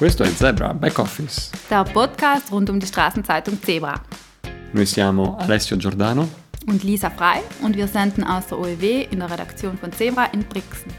Questo 0.00 0.22
è 0.22 0.32
Zebra 0.34 0.72
Back 0.72 0.98
Office. 0.98 1.50
Der 1.68 1.84
Podcast 1.84 2.50
rund 2.50 2.70
um 2.70 2.78
die 2.78 2.86
Straßenzeitung 2.86 3.62
Zebra. 3.62 4.00
Noi 4.72 4.86
siamo 4.86 5.36
Alessio 5.36 5.76
Giordano 5.76 6.26
Und 6.66 6.84
Lisa 6.84 7.10
Frei 7.10 7.42
und 7.60 7.76
wir 7.76 7.86
senden 7.86 8.24
aus 8.24 8.46
der 8.46 8.58
OEW 8.58 9.08
in 9.10 9.18
der 9.18 9.30
Redaktion 9.30 9.76
von 9.76 9.92
Zebra 9.92 10.24
in 10.32 10.42
Brixen. 10.48 10.90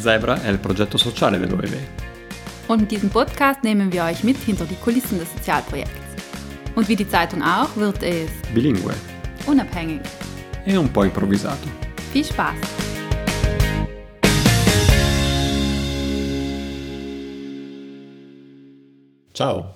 Zebra 0.00 0.42
è 0.42 0.48
il 0.50 0.58
progetto 0.58 0.98
sociale 0.98 1.38
dell'OEV. 1.38 1.76
Und 2.66 2.80
mit 2.80 2.90
diesem 2.90 3.08
Podcast 3.08 3.62
nehmen 3.62 3.92
wir 3.92 4.02
euch 4.02 4.24
mit 4.24 4.38
hinter 4.38 4.64
die 4.64 4.74
Kulissen 4.82 5.20
des 5.20 5.30
Sozialprojekts. 5.30 5.92
Und 6.74 6.88
wie 6.88 6.96
die 6.96 7.08
Zeitung 7.08 7.40
auch, 7.40 7.68
wird 7.76 8.02
es 8.02 8.32
Bilingue 8.52 8.94
unabhängig. 9.46 10.00
e 10.66 10.76
un 10.76 10.88
po' 10.88 11.04
improvvisato. 11.04 11.68
Viel 12.12 12.24
Spaß! 12.24 12.91
Ciao, 19.32 19.74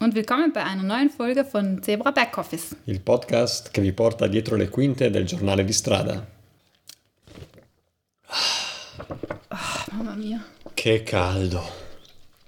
Und 0.00 0.14
willkommen 0.14 0.52
bei 0.52 0.62
einer 0.62 0.82
neuen 0.82 1.10
Folge 1.10 1.44
von 1.44 1.82
Zebra 1.82 2.10
Backoffice. 2.12 2.76
il 2.86 3.00
podcast 3.00 3.70
che 3.70 3.80
vi 3.80 3.92
porta 3.92 4.26
dietro 4.28 4.54
le 4.56 4.68
quinte 4.68 5.10
del 5.10 5.24
giornale 5.26 5.64
di 5.64 5.72
strada. 5.72 6.24
Mamma 9.92 10.14
mia. 10.14 10.44
Che 10.74 11.02
caldo. 11.02 11.62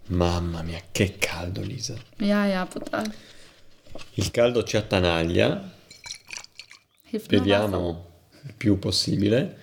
Mamma 0.09 0.63
mia, 0.63 0.81
che 0.93 1.17
caldo, 1.19 1.63
Lisa. 1.63 1.95
Ja, 2.19 2.47
ja, 2.47 2.67
brutal. 2.67 3.11
Il 4.15 4.31
caldo 4.31 4.63
ci 4.63 4.77
attanaglia, 4.77 5.73
beviamo 7.27 8.07
il 8.45 8.55
più 8.55 8.79
possibile, 8.79 9.59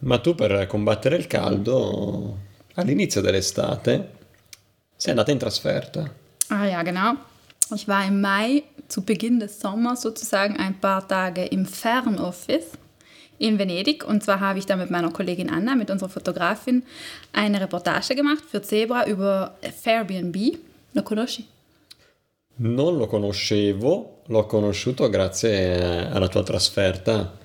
ma 0.00 0.18
tu 0.18 0.34
per 0.34 0.66
combattere 0.66 1.16
il 1.16 1.26
caldo 1.26 2.38
all'inizio 2.74 3.20
dell'estate 3.22 4.18
sei 5.00 5.12
andata 5.12 5.32
in 5.32 5.38
trasferta. 5.38 6.10
Ah 6.48 6.66
ja, 6.66 6.82
genau. 6.82 7.14
Ich 7.74 7.88
war 7.88 8.06
im 8.06 8.20
Mai 8.20 8.64
zu 8.88 9.02
Beginn 9.02 9.40
des 9.40 9.58
Sommers 9.58 10.02
sozusagen 10.02 10.56
ein 10.58 10.78
paar 10.78 11.06
Tage 11.08 11.44
im 11.46 11.64
Fernoffice 11.64 12.72
in 13.38 13.58
Venedig. 13.58 14.04
Und 14.04 14.22
zwar 14.22 14.40
habe 14.40 14.58
ich 14.58 14.66
da 14.66 14.76
mit 14.76 14.90
meiner 14.90 15.10
Kollegin 15.10 15.48
Anna, 15.48 15.74
mit 15.74 15.90
unserer 15.90 16.10
Fotografin, 16.10 16.82
eine 17.32 17.60
Reportage 17.60 18.14
gemacht 18.14 18.44
für 18.50 18.60
Zebra 18.60 19.06
über 19.06 19.54
Airbnb. 19.84 20.58
Lo 20.92 21.02
conosci? 21.02 21.46
Non 22.56 22.98
lo 22.98 23.06
conoscevo, 23.06 24.24
l'ho 24.26 24.46
conosciuto 24.46 25.08
grazie 25.08 26.10
alla 26.12 26.28
tua 26.28 26.42
trasferta 26.42 27.38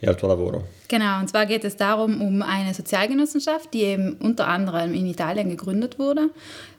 e 0.00 0.08
al 0.08 0.16
tuo 0.16 0.26
lavoro. 0.26 0.64
Genau, 0.88 1.20
und 1.20 1.28
zwar 1.28 1.46
geht 1.46 1.64
es 1.64 1.76
darum, 1.76 2.20
um 2.20 2.42
eine 2.42 2.74
Sozialgenossenschaft, 2.74 3.72
die 3.72 3.82
eben 3.82 4.14
unter 4.14 4.48
anderem 4.48 4.94
in 4.94 5.06
Italien 5.06 5.48
gegründet 5.48 5.98
wurde 6.00 6.30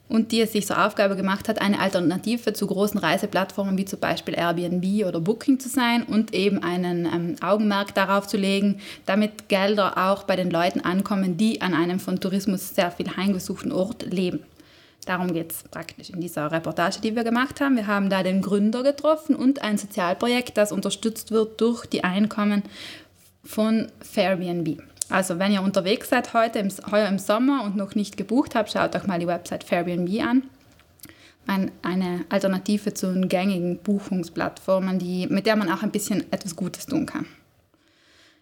und 0.09 0.31
die 0.31 0.41
es 0.41 0.52
sich 0.52 0.67
zur 0.67 0.83
Aufgabe 0.85 1.15
gemacht 1.15 1.47
hat, 1.47 1.61
eine 1.61 1.79
Alternative 1.79 2.52
zu 2.52 2.67
großen 2.67 2.99
Reiseplattformen 2.99 3.77
wie 3.77 3.85
zum 3.85 3.99
Beispiel 3.99 4.33
Airbnb 4.33 5.05
oder 5.05 5.21
Booking 5.21 5.59
zu 5.59 5.69
sein 5.69 6.03
und 6.03 6.33
eben 6.33 6.61
einen 6.63 7.05
ähm, 7.05 7.35
Augenmerk 7.41 7.93
darauf 7.93 8.27
zu 8.27 8.35
legen, 8.35 8.81
damit 9.05 9.47
Gelder 9.47 9.97
auch 9.97 10.23
bei 10.23 10.35
den 10.35 10.49
Leuten 10.49 10.81
ankommen, 10.81 11.37
die 11.37 11.61
an 11.61 11.73
einem 11.73 11.99
von 11.99 12.19
Tourismus 12.19 12.75
sehr 12.75 12.91
viel 12.91 13.15
heimgesuchten 13.15 13.71
Ort 13.71 14.11
leben. 14.11 14.41
Darum 15.05 15.33
geht 15.33 15.52
es 15.52 15.63
praktisch 15.63 16.09
in 16.09 16.19
dieser 16.21 16.52
Reportage, 16.52 16.99
die 17.02 17.15
wir 17.15 17.23
gemacht 17.23 17.61
haben. 17.61 17.75
Wir 17.75 17.87
haben 17.87 18.09
da 18.09 18.21
den 18.21 18.41
Gründer 18.41 18.83
getroffen 18.83 19.35
und 19.35 19.61
ein 19.61 19.77
Sozialprojekt, 19.77 20.57
das 20.57 20.71
unterstützt 20.71 21.31
wird 21.31 21.61
durch 21.61 21.85
die 21.85 22.03
Einkommen 22.03 22.63
von 23.43 23.87
Fairbnb. 24.02 24.81
Also 25.09 25.39
wenn 25.39 25.52
ihr 25.52 25.61
unterwegs 25.61 26.09
seid 26.09 26.33
heute 26.33 26.59
im, 26.59 26.69
heuer 26.91 27.07
im 27.07 27.19
Sommer 27.19 27.63
und 27.63 27.75
noch 27.75 27.95
nicht 27.95 28.15
gebucht 28.17 28.55
habt, 28.55 28.71
schaut 28.71 28.95
euch 28.95 29.07
mal 29.07 29.19
die 29.19 29.27
Website 29.27 29.63
Fairbnb 29.63 30.21
an. 30.21 30.43
Ein, 31.47 31.71
eine 31.81 32.25
Alternative 32.29 32.93
zu 32.93 33.11
den 33.11 33.27
gängigen 33.27 33.80
Buchungsplattformen, 33.80 34.99
die, 34.99 35.25
mit 35.27 35.47
der 35.47 35.55
man 35.55 35.71
auch 35.71 35.81
ein 35.81 35.92
bisschen 35.92 36.31
etwas 36.31 36.55
Gutes 36.55 36.86
tun 36.86 37.08
kann. 37.08 37.25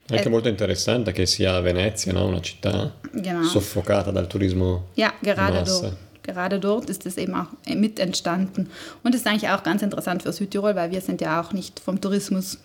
Anche 0.09 0.29
molto 0.29 0.47
interessante 0.47 1.11
che 1.11 1.25
sia 1.25 1.61
Venezia, 1.61 2.13
no? 2.13 2.27
una 2.27 2.39
città 2.39 2.93
Genau. 3.13 3.43
soffocata 3.43 4.11
dal 4.11 4.27
turismo. 4.27 4.87
Ja, 4.95 5.11
gerade 5.21 5.63
dort. 5.65 5.93
Gerade 6.23 6.59
dort 6.59 6.89
ist 6.89 7.05
es 7.05 7.17
eben 7.17 7.33
auch 7.35 7.47
mit 7.65 7.99
entstanden. 7.99 8.69
Und 9.03 9.13
das 9.13 9.21
ist 9.21 9.27
eigentlich 9.27 9.49
auch 9.49 9.63
ganz 9.63 9.81
interessant 9.81 10.23
für 10.23 10.33
Südtirol, 10.33 10.75
weil 10.75 10.91
wir 10.91 10.99
sind 11.01 11.21
ja 11.21 11.41
auch 11.41 11.53
nicht 11.53 11.79
vom 11.79 12.01
Tourismus 12.01 12.57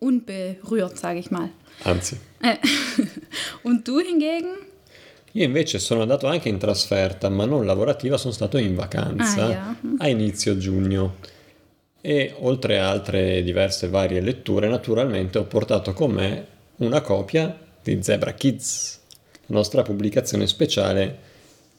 unberührt, 0.00 0.98
sage 0.98 1.18
ich 1.18 1.30
mal. 1.30 1.50
Anzi, 1.84 2.16
Äh, 2.42 2.56
Und 3.62 3.86
du 3.88 3.98
hingegen? 4.00 4.50
io 5.32 5.44
invece 5.44 5.78
sono 5.78 6.02
andato 6.02 6.26
anche 6.26 6.48
in 6.48 6.58
trasferta, 6.58 7.28
ma 7.28 7.44
non 7.44 7.66
lavorativa, 7.66 8.16
sono 8.16 8.32
stato 8.32 8.56
in 8.58 8.74
vacanza 8.74 9.44
Ah, 9.44 9.48
yeah. 9.48 9.76
a 9.98 10.08
inizio 10.08 10.56
giugno. 10.56 11.16
E 12.00 12.34
oltre 12.40 12.78
a 12.78 12.88
altre 12.88 13.42
diverse 13.42 13.88
varie 13.88 14.20
letture, 14.20 14.68
naturalmente 14.68 15.38
ho 15.38 15.44
portato 15.44 15.92
con 15.92 16.12
me 16.12 16.46
una 16.76 17.00
copia 17.00 17.58
di 17.82 18.02
Zebra 18.02 18.32
Kids, 18.32 19.00
la 19.46 19.56
nostra 19.56 19.82
pubblicazione 19.82 20.46
speciale 20.46 21.18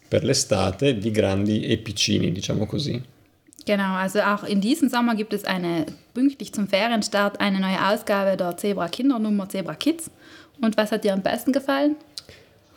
per 0.07 0.23
l'estate 0.23 0.97
di 0.97 1.11
grandi 1.11 1.61
e 1.65 1.77
piccini, 1.77 2.31
diciamo 2.31 2.65
così. 2.65 3.01
Genau, 3.67 3.95
also 3.95 4.19
auch 4.21 4.45
in 4.45 4.61
diesem 4.61 4.87
Sommer 4.87 5.13
gibt 5.13 5.33
es 5.33 5.43
eine, 5.43 5.85
pünktlich 6.13 6.53
zum 6.53 6.69
Ferienstart, 6.69 7.41
eine 7.41 7.59
neue 7.59 7.77
Ausgabe 7.89 8.37
der 8.37 8.55
Zebra 8.55 8.87
Kindernummer 8.87 9.49
Zebra 9.49 9.75
Kids. 9.75 10.09
Und 10.61 10.77
was 10.77 10.93
hat 10.93 11.03
dir 11.03 11.11
am 11.11 11.21
besten 11.21 11.51
gefallen? 11.51 11.97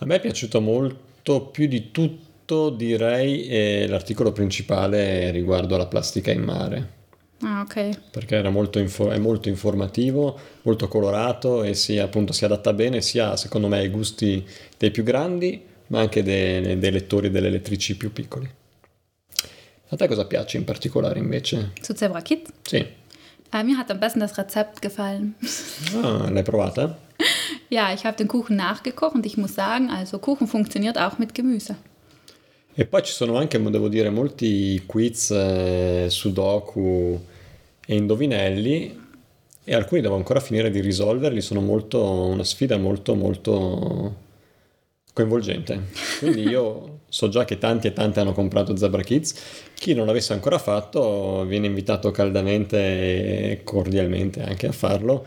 A 0.01 0.05
me 0.05 0.17
è 0.17 0.21
piaciuto 0.21 0.61
molto, 0.61 1.43
più 1.53 1.69
di 1.69 1.93
tutto 1.93 2.71
direi 2.71 3.47
eh, 3.47 3.87
l'articolo 3.89 4.33
principale 4.33 5.31
riguardo 5.31 5.77
alla 5.77 5.87
plastica 5.87 6.33
in 6.33 6.43
mare, 6.43 6.89
Ah, 7.43 7.61
okay. 7.63 7.93
perché 8.11 8.35
era 8.35 8.51
molto 8.51 8.81
è 8.81 9.19
molto 9.19 9.49
informativo, 9.49 10.39
molto 10.63 10.89
colorato 10.89 11.63
e 11.63 11.75
si, 11.75 11.99
appunto, 11.99 12.33
si 12.33 12.45
adatta 12.45 12.73
bene 12.73 13.01
sia 13.01 13.37
secondo 13.37 13.69
me 13.69 13.79
ai 13.79 13.89
gusti 13.91 14.45
dei 14.77 14.91
più 14.91 15.05
grandi, 15.05 15.63
ma 15.87 16.01
anche 16.01 16.25
dei, 16.25 16.79
dei 16.79 16.91
lettori 16.91 17.29
e 17.29 17.31
delle 17.31 17.49
lettrici 17.49 17.97
più 17.97 18.13
piccoli. 18.13 18.59
A 19.93 19.97
te 19.97 20.07
cosa 20.07 20.25
piace 20.25 20.57
in 20.57 20.65
particolare 20.65 21.19
invece? 21.19 21.73
Zu 21.81 21.95
Zebra 21.95 22.23
Kids. 22.23 22.51
Sì, 22.63 22.87
Äh, 23.53 23.65
mir 23.65 23.77
hat 23.77 23.91
am 23.91 23.99
besten 23.99 24.21
das 24.21 24.39
Rezept 24.39 24.81
gefallen. 24.81 25.35
ah, 26.03 26.29
l'hai 26.31 26.43
provata? 26.43 26.97
ja, 27.69 27.93
ich 27.93 28.05
habe 28.05 28.17
den 28.17 28.29
Kuchen 28.29 28.57
nachgekocht 28.57 29.15
und 29.15 29.27
ich 29.27 29.37
muss 29.37 29.55
sagen, 29.55 29.91
also 29.91 30.19
Kuchen 30.19 30.47
funktioniert 30.47 30.99
auch 30.99 31.19
mit 31.19 31.35
Gemüse. 31.35 31.77
E 32.77 32.85
poi 32.85 33.03
ci 33.03 33.13
sono 33.13 33.37
anche, 33.37 33.59
devo 33.59 33.89
dire, 33.89 34.11
molti 34.11 34.81
quiz, 34.87 35.33
eh, 35.33 36.07
sudoku 36.09 37.21
e 37.85 37.95
indovinelli 37.97 38.99
e 39.65 39.75
alcuni 39.75 40.01
devo 40.01 40.15
ancora 40.15 40.39
finire 40.39 40.71
di 40.71 40.81
risolverli, 40.81 41.41
sono 41.41 41.61
molto, 41.61 42.01
una 42.27 42.45
sfida 42.45 42.79
molto 42.79 43.17
molto 43.17 44.15
coinvolgente. 45.21 45.89
Quindi 46.19 46.43
io 46.43 46.99
so 47.09 47.29
già 47.29 47.45
che 47.45 47.59
tanti 47.59 47.89
e 47.89 47.93
tanti 47.93 48.21
hanno 48.21 48.33
comprato 48.33 48.77
Zebra 48.77 49.03
Kids, 49.03 49.35
chi 49.75 49.95
non 49.95 50.07
l'avesse 50.07 50.33
ancora 50.33 50.59
fatto 50.59 51.45
viene 51.47 51.67
invitato 51.67 52.11
caldamente 52.11 52.79
e 53.51 53.61
cordialmente 53.65 54.43
anche 54.43 54.67
a 54.69 54.73
farlo 54.73 55.27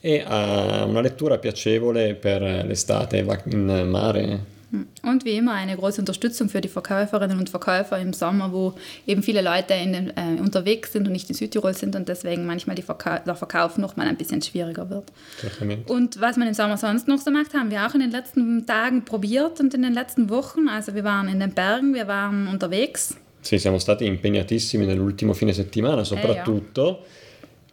e 0.00 0.22
a 0.24 0.84
una 0.84 1.00
lettura 1.00 1.38
piacevole 1.38 2.14
per 2.14 2.42
l'estate 2.42 3.22
va- 3.22 3.40
in 3.46 3.86
mare. 3.88 4.52
Und 5.02 5.24
wie 5.24 5.36
immer 5.36 5.52
eine 5.52 5.76
große 5.76 6.00
Unterstützung 6.00 6.48
für 6.48 6.60
die 6.60 6.68
Verkäuferinnen 6.68 7.38
und 7.38 7.50
Verkäufer 7.50 7.98
im 7.98 8.12
Sommer, 8.12 8.52
wo 8.52 8.74
eben 9.06 9.22
viele 9.22 9.42
Leute 9.42 9.74
in 9.74 9.92
den, 9.92 10.10
äh, 10.16 10.40
unterwegs 10.40 10.92
sind 10.92 11.06
und 11.06 11.12
nicht 11.12 11.28
in 11.28 11.34
Südtirol 11.34 11.74
sind 11.74 11.96
und 11.96 12.08
deswegen 12.08 12.46
manchmal 12.46 12.76
Verka 12.76 13.20
der 13.20 13.34
Verkauf 13.34 13.78
noch 13.78 13.96
mal 13.96 14.06
ein 14.06 14.16
bisschen 14.16 14.42
schwieriger 14.42 14.90
wird. 14.90 15.12
Certamente. 15.40 15.92
Und 15.92 16.20
was 16.20 16.36
man 16.36 16.48
im 16.48 16.54
Sommer 16.54 16.76
sonst 16.76 17.08
noch 17.08 17.18
so 17.18 17.30
macht, 17.30 17.54
haben 17.54 17.70
wir 17.70 17.86
auch 17.86 17.94
in 17.94 18.00
den 18.00 18.10
letzten 18.10 18.66
Tagen 18.66 19.04
probiert 19.04 19.60
und 19.60 19.74
in 19.74 19.82
den 19.82 19.92
letzten 19.94 20.30
Wochen. 20.30 20.68
Also 20.68 20.94
wir 20.94 21.04
waren 21.04 21.28
in 21.28 21.40
den 21.40 21.52
Bergen, 21.52 21.94
wir 21.94 22.08
waren 22.08 22.48
unterwegs. 22.48 23.16
Sì, 23.44 23.58
siamo 23.58 23.78
stati 23.78 24.06
impegnatissimi 24.06 24.86
nell'ultimo 24.86 25.34
fine 25.34 25.52
settimana 25.52 26.02
soprattutto 26.02 27.04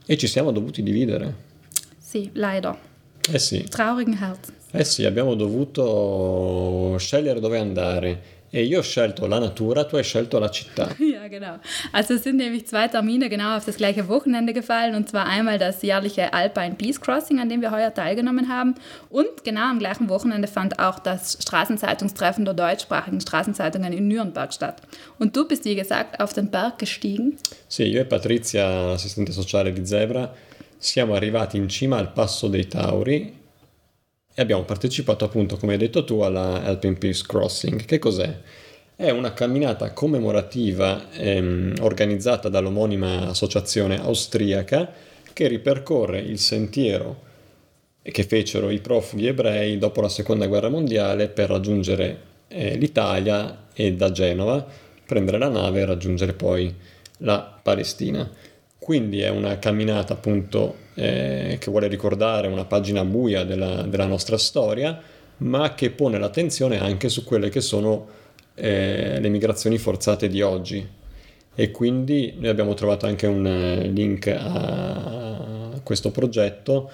e 0.06 0.18
ci 0.18 0.28
siamo 0.28 0.52
dovuti 0.52 0.84
dividere. 0.84 1.34
Sie, 1.98 2.30
leider. 2.34 2.78
Eh 3.32 3.40
sì, 3.40 3.64
Traurigen 3.64 4.18
Herzens. 4.20 4.61
Eh 4.72 4.84
sì, 4.84 5.06
abbiamo 5.06 5.36
dovuto 5.36 6.96
scegliere 6.98 7.40
dove 7.40 7.58
andare 7.58 8.40
e 8.54 8.64
io 8.64 8.80
ho 8.80 8.82
scelto 8.82 9.28
la 9.28 9.40
natura, 9.40 9.86
tu 9.86 9.96
hai 9.96 10.04
scelto 10.04 10.38
la 10.38 10.50
città. 10.50 10.94
Ja, 11.00 11.28
genau. 11.28 11.60
Also 11.94 12.16
es 12.16 12.24
sind 12.24 12.38
nämlich 12.38 12.68
zwei 12.68 12.88
Termine 12.88 13.30
genau 13.30 13.56
auf 13.56 13.66
das 13.66 13.78
gleiche 13.78 14.08
Wochenende 14.10 14.54
gefallen 14.54 14.96
und 14.96 15.08
zwar 15.08 15.26
einmal 15.26 15.58
das 15.58 15.82
jährliche 15.82 16.34
Alpine 16.34 16.76
Peace 16.76 17.00
Crossing, 17.00 17.40
an 17.40 17.48
dem 17.48 17.62
wir 17.62 17.72
heuer 17.72 17.94
teilgenommen 17.94 18.50
haben 18.50 18.76
und 19.10 19.44
genau 19.46 19.70
am 19.70 19.80
gleichen 19.80 20.10
Wochenende 20.10 20.48
fand 20.48 20.80
auch 20.80 21.00
das 21.00 21.38
Straßenzeitungstreffen 21.42 22.44
der 22.44 22.54
deutschsprachigen 22.54 23.22
Straßenzeitungen 23.22 23.94
in 23.94 24.08
Nürnberg 24.08 24.52
statt. 24.52 24.82
Und 25.18 25.36
du 25.36 25.48
bist, 25.48 25.64
wie 25.64 25.76
gesagt, 25.76 26.20
auf 26.20 26.34
den 26.34 26.50
Berg 26.50 26.78
gestiegen. 26.78 27.38
Sì, 27.70 27.84
io 27.84 28.02
e 28.02 28.06
Patrizia, 28.06 28.92
l'assistente 28.92 29.32
sociale 29.32 29.72
di 29.72 29.86
Zebra, 29.86 30.34
siamo 30.78 31.14
arrivati 31.14 31.56
in 31.56 31.70
cima 31.70 31.98
al 31.98 32.12
Passo 32.12 32.50
dei 32.50 32.68
Tauri 32.68 33.40
e 34.34 34.42
abbiamo 34.42 34.64
partecipato 34.64 35.26
appunto, 35.26 35.58
come 35.58 35.74
hai 35.74 35.78
detto 35.78 36.04
tu, 36.04 36.20
alla 36.22 36.64
Alpine 36.64 36.96
Peace 36.96 37.24
Crossing. 37.26 37.86
Che 37.86 38.00
cos'è? 38.00 38.38
è 39.02 39.10
una 39.10 39.34
camminata 39.34 39.94
commemorativa 39.94 41.10
ehm, 41.12 41.78
organizzata 41.82 42.50
dall'omonima 42.50 43.30
associazione 43.30 44.00
austriaca 44.00 44.94
che 45.34 45.48
ripercorre 45.48 46.20
il 46.20 46.38
sentiero 46.38 47.30
che 48.04 48.24
fecero 48.24 48.70
i 48.70 48.80
profughi 48.80 49.26
ebrei 49.26 49.80
dopo 49.80 50.02
la 50.02 50.10
seconda 50.10 50.46
guerra 50.46 50.70
mondiale 50.70 51.30
per 51.30 51.50
raggiungere 51.50 52.20
eh, 52.48 52.76
l'Italia 52.78 53.70
e 53.74 53.94
da 53.94 54.12
Genova 54.12 54.64
prendere 55.04 55.40
la 55.40 55.50
nave 55.50 55.82
e 55.82 55.86
raggiungere 55.86 56.34
poi 56.34 56.72
la 57.18 57.60
Palestina. 57.62 58.30
Quindi 58.78 59.22
è 59.22 59.30
una 59.30 59.58
camminata 59.58 60.14
appunto 60.14 60.76
eh, 60.94 61.58
che 61.60 61.72
vuole 61.72 61.88
ricordare 61.88 62.48
una 62.48 62.66
pagina 62.66 63.04
buia 63.06 63.44
della, 63.44 63.84
della 63.84 64.06
nostra 64.06 64.38
storia, 64.38 65.00
ma 65.38 65.74
che 65.74 65.90
pone 65.90 66.20
l'attenzione 66.20 66.80
anche 66.80 67.10
su 67.10 67.24
quelle 67.24 67.50
che 67.50 67.62
sono 67.62 68.08
eh, 68.56 69.20
le 69.20 69.30
migrazioni 69.30 69.78
forzate 69.78 70.28
di 70.28 70.42
oggi 70.42 70.88
e 71.54 71.72
quindi 71.72 72.36
noi 72.38 72.50
abbiamo 72.50 72.74
trovato 72.74 73.06
anche 73.06 73.28
un 73.28 73.46
eh, 73.46 73.88
link 73.88 74.28
a 74.28 75.80
questo 75.84 76.12
progetto 76.12 76.90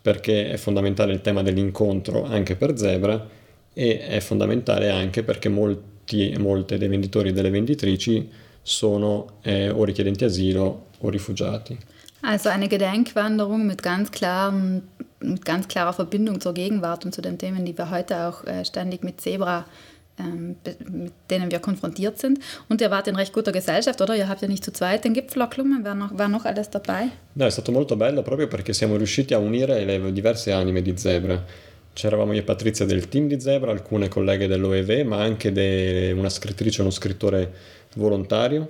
perché 0.00 0.50
è 0.50 0.56
fondamentale 0.56 1.12
il 1.12 1.20
tema 1.20 1.42
dell'incontro 1.42 2.24
anche 2.24 2.56
per 2.56 2.76
Zebra 2.76 3.28
e 3.72 4.06
è 4.06 4.20
fondamentale 4.20 4.90
anche 4.90 5.22
perché 5.22 5.48
molti, 5.48 6.34
molte 6.38 6.78
dei 6.78 6.88
venditori 6.88 7.28
e 7.28 7.32
delle 7.32 7.50
venditrici 7.50 8.28
sono 8.60 9.38
eh, 9.42 9.70
o 9.70 9.84
richiedenti 9.84 10.24
asilo 10.24 10.86
o 10.98 11.08
rifugiati. 11.08 11.76
Also 12.22 12.48
eine 12.48 12.68
Gedenkwanderung 12.68 13.66
mit 13.66 13.82
ganz, 13.82 14.10
klaren, 14.10 14.82
mit 15.20 15.44
ganz 15.44 15.68
klarer 15.68 15.92
Verbindung 15.92 16.40
zur 16.40 16.54
Gegenwart 16.54 17.04
und 17.04 17.12
zu 17.12 17.20
den 17.20 17.36
Themen, 17.36 17.64
die 17.64 17.76
wir 17.76 17.90
heute 17.90 18.28
auch 18.28 18.44
äh, 18.44 18.64
ständig 18.64 19.02
mit 19.02 19.20
Zebra 19.20 19.66
ähm, 20.18 20.56
mit 20.90 21.12
denen 21.30 21.50
wir 21.50 21.58
konfrontiert 21.58 22.18
sind. 22.18 22.38
Und 22.68 22.82
ihr 22.82 22.90
wart 22.90 23.08
in 23.08 23.16
recht 23.16 23.32
guter 23.32 23.50
Gesellschaft, 23.50 23.98
oder? 24.00 24.14
Ihr 24.14 24.28
habt 24.28 24.42
ja 24.42 24.48
nicht 24.48 24.62
zu 24.62 24.70
zweit 24.70 25.04
den 25.04 25.14
Gipfel 25.14 25.40
erklommen, 25.40 25.84
war 25.84 25.94
noch, 25.94 26.16
war 26.16 26.28
noch 26.28 26.44
alles 26.44 26.68
dabei? 26.68 27.08
No, 27.32 27.46
è 27.46 27.50
stato 27.50 27.72
molto 27.72 27.96
bello 27.96 28.22
proprio 28.22 28.46
perché 28.46 28.74
siamo 28.74 28.96
riusciti 28.96 29.32
a 29.32 29.38
unire 29.38 29.84
le 29.84 30.12
diverse 30.12 30.52
anime 30.52 30.82
di 30.82 30.96
Zebra. 30.98 31.42
C'eravamo 31.94 32.32
io 32.34 32.40
e 32.40 32.42
Patrizia 32.42 32.84
del 32.84 33.08
team 33.08 33.26
di 33.26 33.40
Zebra, 33.40 33.70
alcune 33.70 34.08
colleghe 34.08 34.46
dell'OEV, 34.46 35.06
ma 35.06 35.22
anche 35.22 35.50
de, 35.50 36.12
una 36.14 36.28
scrittrice 36.28 36.78
e 36.78 36.82
uno 36.82 36.90
scrittore 36.90 37.52
volontario, 37.96 38.68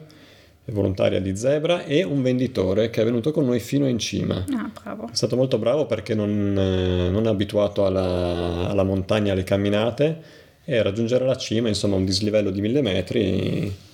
volontaria 0.66 1.20
di 1.20 1.36
Zebra 1.36 1.84
e 1.84 2.02
un 2.04 2.22
venditore 2.22 2.90
che 2.90 3.02
è 3.02 3.04
venuto 3.04 3.32
con 3.32 3.44
noi 3.44 3.58
fino 3.60 3.88
in 3.88 3.98
cima. 3.98 4.44
Ah, 4.54 4.70
bravo. 4.82 5.08
È 5.10 5.14
stato 5.14 5.36
molto 5.36 5.58
bravo 5.58 5.86
perché 5.86 6.14
non, 6.14 6.52
non 6.52 7.26
è 7.26 7.28
abituato 7.28 7.84
alla, 7.84 8.68
alla 8.68 8.84
montagna, 8.84 9.32
alle 9.32 9.44
camminate 9.44 10.22
e 10.64 10.80
raggiungere 10.82 11.24
la 11.24 11.36
cima, 11.36 11.68
insomma 11.68 11.96
un 11.96 12.04
dislivello 12.04 12.50
di 12.50 12.60
mille 12.60 12.82
metri. 12.82 13.90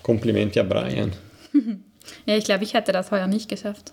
Complimenti 0.00 0.58
a 0.58 0.64
Brian. 0.64 1.12
Ja, 2.24 2.36
ich 2.36 2.44
glaube, 2.44 2.64
ich 2.64 2.72
hätte 2.72 2.92
das 2.92 3.10
heuer 3.10 3.26
nicht 3.26 3.48
geschafft. 3.48 3.92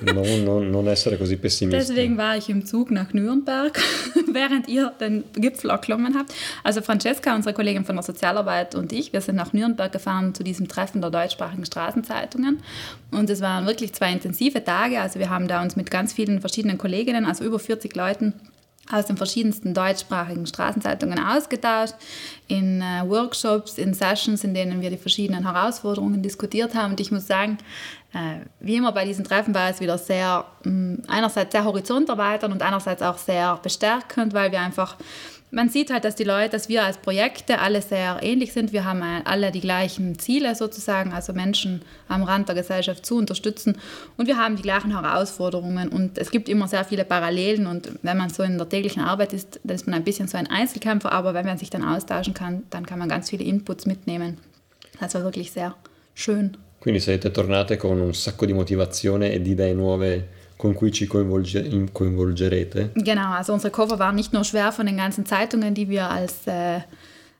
Non, 0.00 0.44
non, 0.44 0.70
non 0.70 0.88
essere 0.88 1.16
così 1.18 1.36
pessimistisch. 1.36 1.88
Deswegen 1.88 2.16
war 2.16 2.36
ich 2.36 2.48
im 2.48 2.64
Zug 2.64 2.90
nach 2.90 3.12
Nürnberg, 3.12 3.78
während 4.32 4.68
ihr 4.68 4.92
den 5.00 5.24
Gipfel 5.34 5.70
erklommen 5.70 6.16
habt. 6.16 6.32
Also 6.62 6.82
Francesca, 6.82 7.34
unsere 7.34 7.54
Kollegin 7.54 7.84
von 7.84 7.96
der 7.96 8.02
Sozialarbeit 8.02 8.74
und 8.74 8.92
ich, 8.92 9.12
wir 9.12 9.20
sind 9.20 9.36
nach 9.36 9.52
Nürnberg 9.52 9.92
gefahren 9.92 10.34
zu 10.34 10.42
diesem 10.42 10.68
Treffen 10.68 11.00
der 11.00 11.10
deutschsprachigen 11.10 11.64
Straßenzeitungen. 11.64 12.60
Und 13.10 13.30
es 13.30 13.40
waren 13.40 13.66
wirklich 13.66 13.92
zwei 13.92 14.12
intensive 14.12 14.64
Tage. 14.64 15.00
Also 15.00 15.18
wir 15.18 15.30
haben 15.30 15.48
da 15.48 15.62
uns 15.62 15.76
mit 15.76 15.90
ganz 15.90 16.12
vielen 16.12 16.40
verschiedenen 16.40 16.78
Kolleginnen, 16.78 17.26
also 17.26 17.44
über 17.44 17.58
40 17.58 17.94
Leuten, 17.94 18.34
aus 18.90 19.06
den 19.06 19.16
verschiedensten 19.16 19.72
deutschsprachigen 19.72 20.46
Straßenzeitungen 20.46 21.18
ausgetauscht, 21.18 21.94
in 22.48 22.82
äh, 22.82 23.08
Workshops, 23.08 23.78
in 23.78 23.94
Sessions, 23.94 24.44
in 24.44 24.52
denen 24.52 24.82
wir 24.82 24.90
die 24.90 24.98
verschiedenen 24.98 25.50
Herausforderungen 25.50 26.22
diskutiert 26.22 26.74
haben. 26.74 26.92
Und 26.92 27.00
ich 27.00 27.10
muss 27.10 27.26
sagen, 27.26 27.58
wie 28.60 28.76
immer 28.76 28.92
bei 28.92 29.04
diesen 29.04 29.24
Treffen 29.24 29.54
war 29.54 29.70
es 29.70 29.80
wieder 29.80 29.98
sehr, 29.98 30.44
mm, 30.64 31.02
einerseits 31.08 31.52
sehr 31.52 31.64
horizonterweiternd 31.64 32.54
und 32.54 32.62
einerseits 32.62 33.02
auch 33.02 33.18
sehr 33.18 33.58
bestärkend, 33.62 34.34
weil 34.34 34.52
wir 34.52 34.60
einfach 34.60 34.96
man 35.54 35.68
sieht 35.68 35.90
halt, 35.90 36.04
dass 36.04 36.16
die 36.16 36.24
Leute, 36.24 36.50
dass 36.50 36.68
wir 36.68 36.84
als 36.84 36.98
Projekte 36.98 37.60
alle 37.60 37.80
sehr 37.80 38.18
ähnlich 38.22 38.52
sind. 38.52 38.72
Wir 38.72 38.84
haben 38.84 39.02
alle 39.24 39.52
die 39.52 39.60
gleichen 39.60 40.18
Ziele 40.18 40.54
sozusagen, 40.54 41.12
also 41.12 41.32
Menschen 41.32 41.82
am 42.08 42.24
Rand 42.24 42.48
der 42.48 42.56
Gesellschaft 42.56 43.06
zu 43.06 43.16
unterstützen. 43.16 43.78
Und 44.16 44.26
wir 44.26 44.36
haben 44.36 44.56
die 44.56 44.62
gleichen 44.62 44.90
Herausforderungen. 44.90 45.88
Und 45.88 46.18
es 46.18 46.30
gibt 46.30 46.48
immer 46.48 46.66
sehr 46.68 46.84
viele 46.84 47.04
Parallelen. 47.04 47.66
Und 47.66 47.92
wenn 48.02 48.16
man 48.16 48.30
so 48.30 48.42
in 48.42 48.58
der 48.58 48.68
täglichen 48.68 49.02
Arbeit 49.02 49.32
ist, 49.32 49.60
dann 49.62 49.76
ist 49.76 49.86
man 49.86 49.94
ein 49.94 50.04
bisschen 50.04 50.28
so 50.28 50.36
ein 50.36 50.48
Einzelkämpfer. 50.48 51.12
Aber 51.12 51.34
wenn 51.34 51.46
man 51.46 51.58
sich 51.58 51.70
dann 51.70 51.84
austauschen 51.84 52.34
kann, 52.34 52.64
dann 52.70 52.84
kann 52.84 52.98
man 52.98 53.08
ganz 53.08 53.30
viele 53.30 53.44
Inputs 53.44 53.86
mitnehmen. 53.86 54.38
Das 55.00 55.14
war 55.14 55.22
wirklich 55.22 55.52
sehr 55.52 55.76
schön. 56.14 56.56
Quindi 56.84 57.00
siete 57.00 57.30
tornate 57.30 57.78
con 57.78 57.98
un 57.98 58.12
sacco 58.12 58.44
di 58.44 58.52
motivazione 58.52 59.32
e 59.32 59.40
di 59.40 59.52
idee 59.52 59.72
nuove 59.72 60.28
con 60.58 60.74
cui 60.74 60.92
ci 60.92 61.06
coinvolge, 61.06 61.88
coinvolgerete. 61.90 62.90
Genau, 62.96 63.32
also 63.32 63.54
unsere 63.54 63.70
Koffer 63.72 63.98
waren 63.98 64.14
nicht 64.14 64.34
nur 64.34 64.44
schwer 64.44 64.70
von 64.70 64.84
den 64.84 64.98
ganzen 64.98 65.24
Zeitungen, 65.24 65.72
die 65.72 65.88
wir 65.88 66.10
als, 66.10 66.46
äh, 66.46 66.80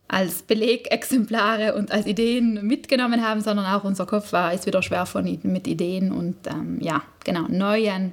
als 0.08 0.41
Belegexemplare 0.44 1.75
und 1.75 1.93
als 1.93 2.06
Ideen 2.06 2.67
mitgenommen 2.67 3.23
haben, 3.23 3.43
sondern 3.43 3.67
auch 3.67 3.85
unser 3.85 4.06
Kopf 4.06 4.32
war, 4.32 4.55
ist 4.55 4.64
wieder 4.64 4.81
schwer 4.81 5.05
von, 5.05 5.38
mit 5.43 5.67
Ideen 5.67 6.11
und 6.11 6.37
ähm, 6.47 6.79
ja, 6.81 7.02
genau, 7.23 7.43
neuen 7.47 8.12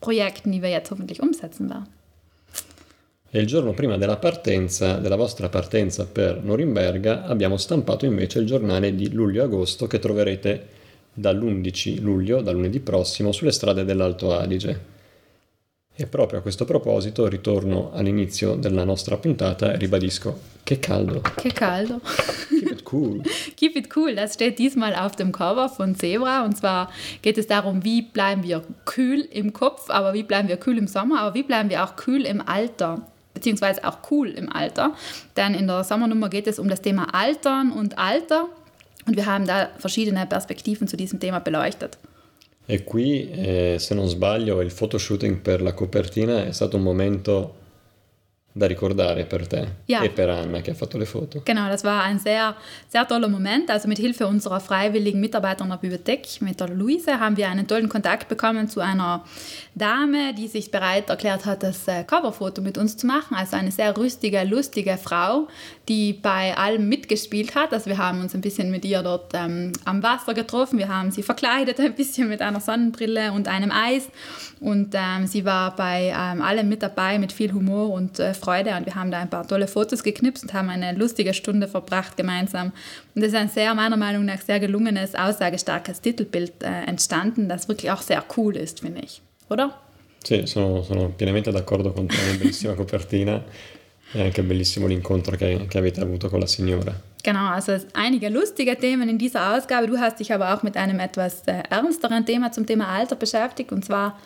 Projekten, 0.00 0.50
die 0.50 0.62
wir 0.62 0.70
jetzt 0.70 0.90
hoffentlich 0.90 1.22
umsetzen 1.22 1.70
werden. 1.70 1.86
E 3.34 3.40
il 3.40 3.46
giorno 3.46 3.72
prima 3.72 3.96
della 3.96 4.18
partenza, 4.18 4.98
della 4.98 5.16
vostra 5.16 5.48
partenza 5.48 6.04
per 6.04 6.42
Norimberga, 6.42 7.24
abbiamo 7.24 7.56
stampato 7.56 8.04
invece 8.04 8.40
il 8.40 8.46
giornale 8.46 8.94
di 8.94 9.10
luglio-agosto 9.10 9.86
che 9.86 9.98
troverete 9.98 10.66
dall'11 11.14 12.02
luglio, 12.02 12.42
da 12.42 12.52
lunedì 12.52 12.80
prossimo, 12.80 13.32
sulle 13.32 13.52
strade 13.52 13.86
dell'Alto 13.86 14.34
Adige. 14.34 14.90
E 15.94 16.06
proprio 16.06 16.40
a 16.40 16.42
questo 16.42 16.66
proposito 16.66 17.26
ritorno 17.26 17.90
all'inizio 17.94 18.54
della 18.54 18.84
nostra 18.84 19.16
puntata 19.16 19.72
e 19.72 19.78
ribadisco, 19.78 20.38
che 20.62 20.78
caldo. 20.78 21.22
Che 21.34 21.52
caldo. 21.52 22.02
Keep 22.50 22.70
it 22.70 22.82
cool. 22.82 23.22
Keep 23.56 23.76
it 23.76 23.96
cool, 23.96 24.14
das 24.14 24.34
steht 24.34 24.58
diesmal 24.58 24.94
auf 24.94 25.16
dem 25.16 25.32
Cover 25.32 25.70
von 25.70 25.94
Zebra 25.94 26.44
und 26.44 26.58
zwar 26.58 26.90
geht 27.22 27.38
es 27.38 27.46
darum, 27.46 27.82
wie 27.82 28.02
bleiben 28.02 28.42
wir 28.42 28.62
kühl 28.84 29.26
im 29.30 29.54
Kopf, 29.54 29.88
aber 29.88 30.12
wie 30.12 30.22
bleiben 30.22 30.48
wir 30.48 30.58
kühl 30.58 30.76
im 30.76 30.86
Sommer, 30.86 31.20
aber 31.20 31.34
wie 31.34 31.42
bleiben 31.42 31.70
wir 31.70 31.82
auch 31.82 31.96
kühl 31.96 32.26
im 32.26 32.46
Alter 32.46 33.06
beziehungsweise 33.42 33.84
auch 33.84 33.98
cool 34.10 34.28
im 34.28 34.50
Alter. 34.50 34.94
Denn 35.36 35.54
in 35.54 35.66
der 35.66 35.84
Sommernummer 35.84 36.28
geht 36.28 36.46
es 36.46 36.58
um 36.58 36.68
das 36.68 36.80
Thema 36.80 37.12
Altern 37.12 37.72
und 37.72 37.98
Alter 37.98 38.48
Und 39.06 39.16
wir 39.16 39.26
haben 39.26 39.46
da 39.46 39.70
verschiedene 39.78 40.26
Perspektiven 40.26 40.86
zu 40.86 40.96
diesem 40.96 41.18
Thema 41.18 41.40
beleuchtet. 41.40 41.98
E 42.66 42.78
qui, 42.84 43.28
eh, 43.32 43.78
se 43.78 43.94
non 43.94 44.08
sbaglio, 44.08 44.60
il 44.60 44.70
photoshooting 44.70 45.40
per 45.40 45.60
la 45.60 45.72
copertina 45.72 46.44
è 46.44 46.52
stato 46.52 46.76
un 46.76 46.84
momento 46.84 47.54
da 48.54 48.66
ricordare 48.66 49.24
per 49.24 49.46
te 49.46 49.66
ja. 49.86 50.02
e 50.02 50.10
per 50.10 50.28
Anna, 50.28 50.60
che 50.60 50.72
ha 50.72 50.74
fatto 50.74 50.98
le 50.98 51.06
Foto. 51.06 51.40
Genau, 51.44 51.68
das 51.68 51.84
war 51.84 52.02
ein 52.02 52.18
sehr, 52.18 52.54
sehr 52.88 53.06
toller 53.06 53.28
Moment. 53.28 53.70
Also 53.70 53.88
mit 53.88 53.98
Hilfe 53.98 54.26
unserer 54.26 54.60
freiwilligen 54.60 55.20
Mitarbeiter 55.20 55.64
in 55.64 55.70
der 55.70 55.78
Bibliothek, 55.78 56.40
mit 56.40 56.60
der 56.60 56.68
Luise, 56.68 57.18
haben 57.18 57.36
wir 57.36 57.48
einen 57.48 57.66
tollen 57.66 57.88
Kontakt 57.88 58.28
bekommen 58.28 58.68
zu 58.68 58.80
einer 58.80 59.24
Dame, 59.74 60.34
die 60.34 60.48
sich 60.48 60.70
bereit 60.70 61.08
erklärt 61.08 61.46
hat, 61.46 61.62
das 61.62 61.88
äh, 61.88 62.04
Coverfoto 62.04 62.60
mit 62.60 62.76
uns 62.76 62.96
zu 62.96 63.06
machen. 63.06 63.34
Also 63.34 63.56
eine 63.56 63.70
sehr 63.70 63.96
rüstige, 63.96 64.44
lustige 64.44 64.98
Frau, 64.98 65.48
die 65.88 66.12
bei 66.12 66.56
allem 66.56 66.88
mitgespielt 66.88 67.54
hat. 67.54 67.72
Also 67.72 67.86
wir 67.86 67.98
haben 67.98 68.20
uns 68.20 68.34
ein 68.34 68.40
bisschen 68.40 68.70
mit 68.70 68.84
ihr 68.84 69.02
dort 69.02 69.32
ähm, 69.34 69.72
am 69.84 70.02
Wasser 70.02 70.34
getroffen. 70.34 70.78
Wir 70.78 70.88
haben 70.88 71.10
sie 71.10 71.22
verkleidet 71.22 71.80
ein 71.80 71.94
bisschen 71.94 72.28
mit 72.28 72.40
einer 72.40 72.60
Sonnenbrille 72.60 73.32
und 73.32 73.48
einem 73.48 73.72
Eis. 73.72 74.08
Und 74.60 74.94
ähm, 74.94 75.26
sie 75.26 75.44
war 75.44 75.74
bei 75.74 76.14
ähm, 76.16 76.40
allem 76.40 76.68
mit 76.68 76.82
dabei 76.82 77.18
mit 77.18 77.32
viel 77.32 77.52
Humor 77.52 77.90
und 77.90 78.20
äh, 78.20 78.32
Freude. 78.34 78.76
Und 78.76 78.86
wir 78.86 78.94
haben 78.94 79.10
da 79.10 79.18
ein 79.18 79.30
paar 79.30 79.46
tolle 79.46 79.66
Fotos 79.66 80.02
geknipst 80.02 80.44
und 80.44 80.54
haben 80.54 80.68
eine 80.68 80.92
lustige 80.92 81.34
Stunde 81.34 81.66
verbracht 81.66 82.16
gemeinsam. 82.16 82.72
Und 83.14 83.22
es 83.22 83.28
ist 83.28 83.34
ein 83.34 83.48
sehr, 83.48 83.74
meiner 83.74 83.96
Meinung 83.96 84.24
nach, 84.24 84.40
sehr 84.40 84.60
gelungenes, 84.60 85.14
aussagestarkes 85.14 86.00
Titelbild 86.00 86.62
äh, 86.62 86.84
entstanden, 86.86 87.48
das 87.48 87.68
wirklich 87.68 87.90
auch 87.90 88.02
sehr 88.02 88.24
cool 88.36 88.56
ist, 88.56 88.80
finde 88.80 89.00
ich. 89.00 89.20
oder? 89.52 89.78
Sì, 90.24 90.46
sono, 90.46 90.82
sono 90.82 91.10
pienamente 91.10 91.50
d'accordo 91.50 91.92
con 91.92 92.06
te, 92.06 92.16
una 92.16 92.38
bellissima 92.38 92.74
copertina 92.74 93.42
e 94.12 94.22
anche 94.22 94.42
bellissimo 94.42 94.86
l'incontro 94.86 95.36
che, 95.36 95.66
che 95.68 95.78
avete 95.78 96.00
avuto 96.00 96.28
con 96.28 96.40
la 96.40 96.46
signora. 96.46 96.94
Genau, 97.22 97.52
also 97.52 97.78
einige 97.94 98.28
lustige 98.28 98.76
Themen 98.76 99.08
in 99.08 99.16
dieser 99.16 99.54
Ausgabe. 99.54 99.86
Du 99.86 99.96
hast 99.98 100.18
dich 100.18 100.32
aber 100.32 100.52
auch 100.52 100.62
mit 100.62 100.76
einem 100.76 100.98
etwas 100.98 101.42
äh, 101.46 101.62
ernsteren 101.70 102.24
Thema 102.24 102.50
zum 102.50 102.66
Thema 102.66 102.88
Alter 102.88 103.16
beschäftigt 103.16 103.72
und 103.72 103.84
zwar 103.84 104.18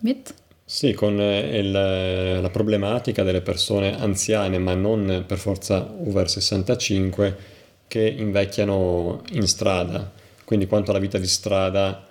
mit 0.00 0.34
Sì, 0.64 0.94
con 0.94 1.20
eh, 1.20 1.58
il, 1.58 1.70
la 1.70 2.48
problematica 2.50 3.22
delle 3.22 3.42
persone 3.42 3.98
anziane, 3.98 4.58
ma 4.58 4.74
non 4.74 5.24
per 5.26 5.36
forza 5.36 5.92
over 6.06 6.30
65, 6.30 7.36
che 7.88 8.08
invecchiano 8.08 9.22
in 9.32 9.46
strada. 9.46 10.10
Quindi 10.44 10.66
quanto 10.66 10.90
alla 10.90 11.00
vita 11.00 11.18
di 11.18 11.26
strada 11.26 12.06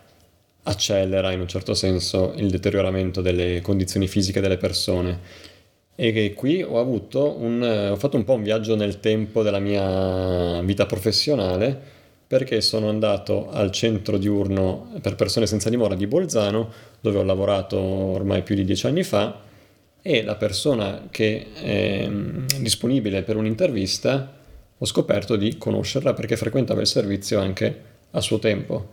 accelera 0.63 1.31
in 1.31 1.39
un 1.39 1.47
certo 1.47 1.73
senso 1.73 2.33
il 2.35 2.51
deterioramento 2.51 3.21
delle 3.21 3.61
condizioni 3.61 4.07
fisiche 4.07 4.41
delle 4.41 4.57
persone. 4.57 5.19
E 6.03 6.33
qui 6.33 6.63
ho 6.63 6.81
un, 6.81 7.89
ho 7.91 7.95
fatto 7.95 8.17
un 8.17 8.23
po' 8.23 8.33
un 8.33 8.41
viaggio 8.41 8.75
nel 8.75 8.99
tempo 8.99 9.43
della 9.43 9.59
mia 9.59 10.59
vita 10.63 10.87
professionale 10.87 11.79
perché 12.25 12.59
sono 12.61 12.89
andato 12.89 13.51
al 13.51 13.69
centro 13.69 14.17
diurno 14.17 14.93
per 14.99 15.13
persone 15.13 15.45
senza 15.45 15.69
dimora 15.69 15.93
di 15.93 16.07
Bolzano, 16.07 16.71
dove 17.01 17.19
ho 17.19 17.23
lavorato 17.23 17.77
ormai 17.77 18.41
più 18.41 18.55
di 18.55 18.65
dieci 18.65 18.87
anni 18.87 19.03
fa, 19.03 19.41
e 20.01 20.23
la 20.23 20.33
persona 20.37 21.07
che 21.11 21.45
è 21.53 22.07
mm, 22.07 22.45
disponibile 22.61 23.21
per 23.21 23.35
un'intervista 23.35 24.33
ho 24.79 24.85
scoperto 24.85 25.35
di 25.35 25.55
conoscerla 25.59 26.15
perché 26.15 26.35
frequentava 26.35 26.81
il 26.81 26.87
servizio 26.87 27.39
anche 27.39 27.81
a 28.09 28.21
suo 28.21 28.39
tempo. 28.39 28.87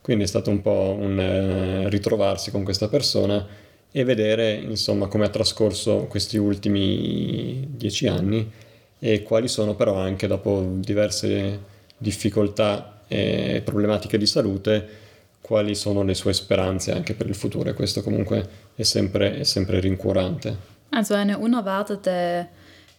Quindi 0.00 0.24
è 0.24 0.26
stato 0.26 0.50
un 0.50 0.60
po' 0.62 0.96
un 0.98 1.16
eh, 1.20 1.88
ritrovarsi 1.88 2.50
con 2.50 2.64
questa 2.64 2.88
persona 2.88 3.63
e 3.96 4.02
vedere 4.02 4.54
insomma 4.54 5.06
come 5.06 5.24
ha 5.24 5.28
trascorso 5.28 6.06
questi 6.08 6.36
ultimi 6.36 7.64
dieci 7.76 8.08
anni 8.08 8.50
e 8.98 9.22
quali 9.22 9.46
sono 9.46 9.76
però 9.76 9.94
anche 9.94 10.26
dopo 10.26 10.66
diverse 10.78 11.60
difficoltà 11.96 13.02
e 13.06 13.62
problematiche 13.64 14.18
di 14.18 14.26
salute 14.26 14.88
quali 15.40 15.76
sono 15.76 16.02
le 16.02 16.14
sue 16.14 16.32
speranze 16.32 16.90
anche 16.90 17.14
per 17.14 17.28
il 17.28 17.36
futuro 17.36 17.70
e 17.70 17.74
questo 17.74 18.02
comunque 18.02 18.48
è 18.74 18.82
sempre, 18.82 19.38
è 19.38 19.44
sempre 19.44 19.78
rincuorante. 19.78 20.56
Also 20.88 21.14
eine 21.14 21.34
unerwartete 21.34 22.48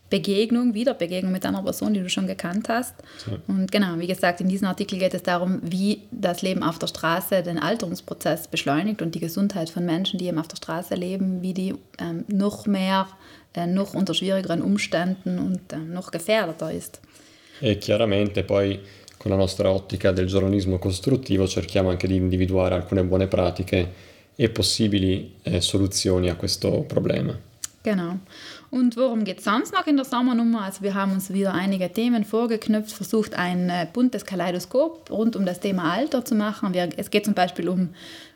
Begegnung, 0.09 0.74
Wiederbegegnung 0.75 1.31
mit 1.31 1.45
einer 1.45 1.63
Person, 1.63 1.93
die 1.93 2.01
du 2.01 2.09
schon 2.09 2.27
gekannt 2.27 2.69
hast. 2.69 2.93
Ja. 3.25 3.38
Und 3.47 3.71
genau, 3.71 3.97
wie 3.97 4.07
gesagt, 4.07 4.39
in 4.39 4.47
diesem 4.47 4.67
Artikel 4.67 5.00
geht 5.00 5.13
es 5.13 5.24
darum, 5.24 5.59
wie 5.63 6.03
das 6.12 6.41
Leben 6.43 6.62
auf 6.62 6.77
der 6.77 6.88
Straße 6.88 7.41
den 7.41 7.57
Alterungsprozess 7.57 8.47
beschleunigt 8.47 9.01
und 9.01 9.15
die 9.15 9.19
Gesundheit 9.19 9.69
von 9.69 9.85
Menschen, 9.85 10.19
die 10.19 10.27
eben 10.27 10.38
auf 10.38 10.47
der 10.47 10.57
Straße 10.57 10.93
leben, 10.93 11.41
wie 11.41 11.53
die 11.53 11.74
ähm, 12.00 12.24
noch 12.27 12.67
mehr, 12.67 13.07
äh, 13.55 13.65
noch 13.65 13.95
unter 13.95 14.13
schwierigeren 14.13 14.62
Umständen 14.62 15.39
und 15.39 15.74
äh, 15.74 15.77
noch 15.77 16.12
gefährdeter 16.12 16.71
ist. 16.71 17.01
E 17.62 17.79
chiaramente 17.79 18.43
poi 18.43 18.79
con 19.17 19.31
la 19.31 19.38
nostra 19.38 19.71
ottica 19.71 20.12
del 20.12 20.27
giornalismo 20.27 20.77
costruttivo 20.77 21.47
cerchiamo 21.47 21.89
anche 21.89 22.05
di 22.05 22.15
individuare 22.15 22.75
alcune 22.75 23.03
buone 23.03 23.27
pratiche 23.27 23.93
e 24.35 24.50
possibili 24.50 25.35
äh, 25.41 25.62
soluzioni 25.62 26.29
a 26.29 26.35
questo 26.35 26.83
problema. 26.85 27.35
Genau. 27.81 28.19
Und 28.72 28.98
worum 28.98 29.24
geht 29.24 29.39
es 29.39 29.45
sonst 29.45 29.74
noch 29.74 29.88
in 29.88 29.95
der 29.95 30.05
Sommernummer? 30.05 30.63
Also 30.63 30.81
wir 30.81 30.93
haben 30.93 31.13
uns 31.13 31.31
wieder 31.31 31.53
einige 31.53 31.91
Themen 31.91 32.25
vorgeknüpft, 32.25 32.91
versucht 32.91 33.36
ein 33.36 33.69
äh, 33.69 33.88
buntes 33.91 34.25
Kaleidoskop 34.25 35.10
rund 35.12 35.36
um 35.36 35.45
das 35.45 35.60
Thema 35.60 35.93
Alter 35.93 36.25
zu 36.25 36.36
machen. 36.36 36.74
Wir, 36.74 36.89
es 36.98 37.10
geht 37.10 37.25
zum 37.25 37.34
Beispiel 37.34 37.69
um, 37.69 37.89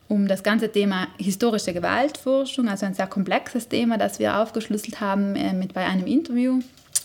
um 0.08 0.28
das 0.28 0.44
ganze 0.44 0.72
Thema 0.72 1.08
historische 1.18 1.74
Gewaltforschung, 1.74 2.68
also 2.68 2.86
ein 2.86 2.94
sehr 2.94 3.08
komplexes 3.08 3.68
Thema, 3.68 3.98
das 3.98 4.20
wir 4.20 4.40
aufgeschlüsselt 4.40 5.02
haben 5.02 5.36
äh, 5.36 5.54
mit 5.54 5.74
bei 5.74 5.86
einem 5.86 6.08
Interview 6.08 6.60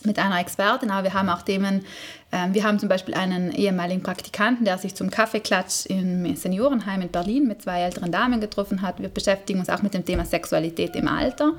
mit 0.05 0.19
einer 0.19 0.41
Expertin, 0.41 0.91
aber 0.91 1.05
wir 1.05 1.15
haben 1.15 1.29
auch 1.29 1.43
Themen, 1.43 1.85
äh, 2.31 2.49
wir 2.53 2.65
haben 2.65 2.79
zum 2.79 2.89
Beispiel 2.89 3.15
einen 3.15 3.53
ehemaligen 3.53 4.03
Praktikanten, 4.03 4.65
der 4.65 4.79
sich 4.79 4.95
zum 4.95 5.11
Kaffeeklatsch 5.11 5.87
im 5.87 6.35
Seniorenheim 6.37 7.03
in 7.03 7.09
Berlin 7.09 7.47
mit 7.47 7.63
zwei 7.63 7.81
älteren 7.81 8.13
Damen 8.13 8.41
getroffen 8.41 8.83
hat. 8.83 9.01
Wir 9.01 9.09
beschäftigen 9.09 9.59
uns 9.59 9.69
auch 9.69 9.83
mit 9.83 9.95
dem 9.95 10.05
Thema 10.05 10.25
Sexualität 10.25 10.97
im 10.97 11.09
Alter 11.09 11.53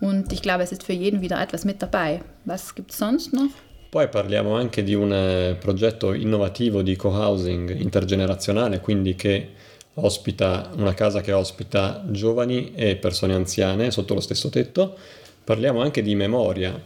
und 0.00 0.32
ich 0.32 0.42
glaube, 0.42 0.62
es 0.62 0.72
ist 0.72 0.82
für 0.82 0.92
jeden 0.92 1.20
wieder 1.20 1.40
etwas 1.40 1.64
mit 1.64 1.82
dabei. 1.82 2.20
Was 2.44 2.74
gibt 2.74 2.92
es 2.92 2.98
sonst 2.98 3.32
noch? 3.32 3.50
Poi 3.88 4.08
parliamo 4.08 4.56
anche 4.56 4.82
di 4.82 4.94
un 4.94 5.12
eh, 5.12 5.56
progetto 5.58 6.12
innovativo 6.12 6.82
di 6.82 6.96
co-housing 6.96 7.70
intergenerazionale, 7.70 8.80
quindi 8.80 9.14
che 9.14 9.52
ospita 9.94 10.70
una 10.76 10.92
casa 10.92 11.20
che 11.20 11.32
ospita 11.32 12.04
giovani 12.10 12.72
e 12.74 12.96
persone 12.96 13.34
anziane 13.34 13.90
sotto 13.90 14.14
lo 14.14 14.20
stesso 14.20 14.50
tetto. 14.50 14.96
Parliamo 15.44 15.80
anche 15.80 16.02
di 16.02 16.14
memoria, 16.14 16.78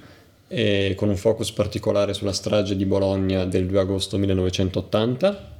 e 0.52 0.94
con 0.96 1.08
un 1.08 1.16
focus 1.16 1.52
particolare 1.52 2.12
sulla 2.12 2.32
strage 2.32 2.74
di 2.74 2.84
Bologna 2.84 3.44
del 3.44 3.66
2 3.66 3.78
agosto 3.78 4.18
1980. 4.18 5.58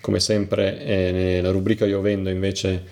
Come 0.00 0.18
sempre 0.18 0.84
eh, 0.84 1.40
la 1.40 1.50
rubrica 1.50 1.86
Io 1.86 2.00
vendo 2.00 2.28
invece 2.28 2.82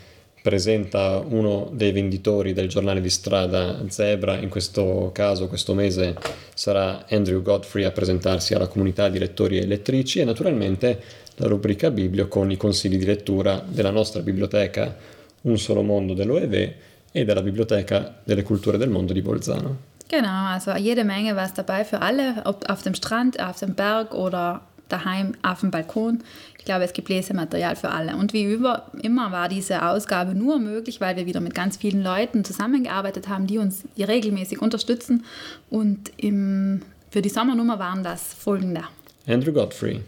presenta 0.41 1.19
uno 1.19 1.69
dei 1.73 1.91
venditori 1.91 2.53
del 2.53 2.69
giornale 2.69 3.01
di 3.01 3.11
strada 3.11 3.83
Zebra, 3.89 4.37
in 4.37 4.49
questo 4.49 5.11
caso 5.13 5.49
questo 5.49 5.75
mese 5.75 6.17
sarà 6.55 7.07
Andrew 7.09 7.43
Godfrey 7.43 7.85
a 7.85 7.91
presentarsi 7.91 8.55
alla 8.55 8.69
comunità 8.69 9.09
di 9.09 9.19
lettori 9.19 9.59
e 9.59 9.67
lettrici 9.67 10.21
e 10.21 10.25
naturalmente 10.25 11.01
la 11.37 11.49
rubrica 11.49 11.91
Biblio 11.91 12.29
con 12.29 12.53
i 12.53 12.57
consigli 12.57 12.99
di 12.99 13.05
lettura 13.05 13.65
della 13.67 13.91
nostra 13.91 14.23
biblioteca 14.23 14.97
Un 15.43 15.59
solo 15.59 15.83
mondo 15.83 16.15
dell'OEV 16.15 16.73
e 17.11 17.25
della 17.25 17.43
biblioteca 17.43 18.21
delle 18.23 18.43
culture 18.43 18.79
del 18.79 18.91
mondo 18.91 19.13
di 19.13 19.23
Bolzano. 19.23 19.94
Genau, 20.09 20.47
also 20.49 20.73
jede 20.73 21.05
Menge 21.05 21.35
was 21.37 21.55
dabei 21.55 21.85
für 21.85 22.03
alle, 22.03 22.43
ob 22.45 22.69
auf 22.71 22.83
dem 22.83 22.95
Strand, 22.95 23.41
auf 23.41 23.59
dem 23.59 23.75
Berg 23.75 24.15
oder 24.15 24.63
daheim 24.89 25.35
auf 25.43 25.61
dem 25.61 25.71
Balkon. 25.71 26.23
Ich 26.59 26.65
glaube, 26.65 26.85
es 26.85 26.93
gibt 26.93 27.09
Lesematerial 27.09 27.77
für 27.77 27.91
alle. 27.91 28.17
Und 28.17 28.33
wie 28.33 28.45
über, 28.45 28.87
immer 29.03 29.33
war 29.33 29.49
diese 29.49 29.87
Ausgabe 29.87 30.35
nur 30.35 30.59
möglich, 30.59 31.01
weil 31.01 31.17
wir 31.17 31.27
wieder 31.27 31.41
mit 31.41 31.55
ganz 31.55 31.77
vielen 31.77 32.03
Leuten 32.03 32.45
zusammengearbeitet 32.45 33.29
haben, 33.29 33.47
die 33.47 33.59
uns 33.59 33.85
regelmäßig 33.99 34.63
unterstützen. 34.63 35.25
Und 35.71 36.13
im, 36.17 36.83
für 37.11 37.23
die 37.23 37.29
Sommernummer 37.29 37.79
waren 37.79 38.03
das 38.03 38.35
folgende. 38.35 38.85
Andrew 39.27 39.53
Godfrey. 39.53 40.01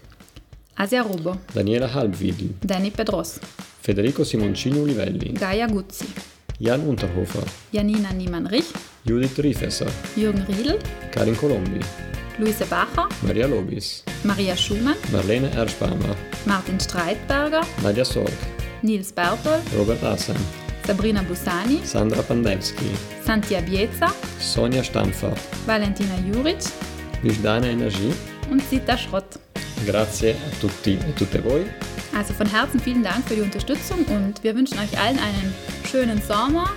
Asia 0.77 1.03
Rubo. 1.03 1.37
Daniela 1.55 1.93
Halbwidl. 1.93 2.51
Danny 2.63 2.91
Pedros. 2.91 3.41
Federico 3.81 4.25
Simoncini 4.25 4.79
Ulivelli. 4.79 5.33
Gaia 5.33 5.67
Guzzi. 5.67 6.07
Jan 6.59 6.81
Unterhofer. 6.81 7.43
Janina 7.73 8.13
Niemann-Rich. 8.13 8.73
Judith 9.05 9.39
Riefesser, 9.39 9.87
Jürgen 10.17 10.43
Riedl, 10.49 10.79
Karin 11.13 11.37
Colombi, 11.37 11.81
Luise 12.39 12.65
Bacher, 12.65 13.09
Maria 13.23 13.47
Lobis, 13.47 14.03
Maria 14.25 14.57
Schumann, 14.57 14.97
Marlene 15.13 15.51
Erspammer, 15.55 16.17
Martin 16.45 16.81
Streitberger, 16.81 17.61
Nadja 17.83 18.05
Sorg, 18.05 18.33
Nils 18.83 19.13
Bertol, 19.13 19.61
Robert 19.79 20.03
Assen, 20.03 20.35
Sabrina 20.87 21.23
Busani, 21.23 21.81
Sandra 21.85 22.23
Pandevski, 22.23 22.91
Santia 23.25 23.61
Bieza, 23.61 24.09
Sonja 24.41 24.83
Stampfer, 24.83 25.35
Valentina 25.67 26.19
Juric, 26.27 26.65
Vijdana 27.23 27.69
Energie. 27.69 28.13
Und 28.51 28.63
Sita 28.63 28.97
Schrott. 28.97 29.39
Grazie 29.87 30.31
a 30.31 30.61
tutti 30.61 30.93
e 30.95 31.15
tutte 31.15 31.43
voi. 31.45 31.67
Also 32.17 32.33
von 32.33 32.47
Herzen 32.47 32.81
vielen 32.81 33.03
Dank 33.03 33.29
für 33.29 33.35
die 33.35 33.43
Unterstützung 33.43 34.05
und 34.07 34.43
wir 34.43 34.55
wünschen 34.55 34.79
euch 34.79 34.99
allen 34.99 35.19
einen 35.19 35.55
schönen 35.87 36.21
Sommer 36.21 36.69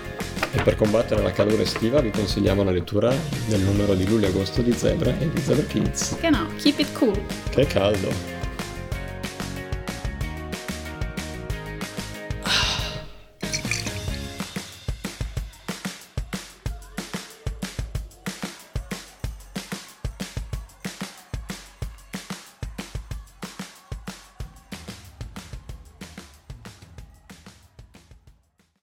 E 0.53 0.61
per 0.61 0.75
combattere 0.75 1.21
la 1.21 1.31
calura 1.31 1.61
estiva 1.61 1.99
vi 2.01 2.11
consigliamo 2.11 2.63
la 2.63 2.71
lettura 2.71 3.13
del 3.47 3.59
numero 3.61 3.93
di 3.93 4.07
luglio-agosto 4.07 4.61
di 4.61 4.71
Zebra 4.71 5.15
e 5.19 5.29
di 5.29 5.41
Zebra 5.41 5.65
Kids. 5.65 6.17
Genau, 6.19 6.47
keep 6.57 6.79
it 6.79 6.91
cool. 6.97 7.19
Che 7.51 7.65
caldo! 7.65 8.38